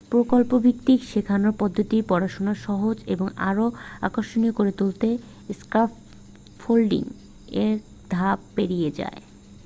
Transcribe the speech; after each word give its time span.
প্রকল্পভিত্তিক 0.11 0.99
শেখানোর 1.11 1.53
পদ্ধতিতে 1.59 2.07
পড়াশোনা 2.09 2.53
সহজ 2.65 2.97
এবং 3.07 3.27
আরও 3.49 3.65
আকর্ষণীয় 4.01 4.53
করে 4.53 4.71
তোলে 4.71 5.11
স্ক্যাফল্ডিং 5.59 7.03
এক 7.65 7.79
ধাপ 8.09 8.39
পেরিয়ে 8.55 8.89
যায় 8.99 9.21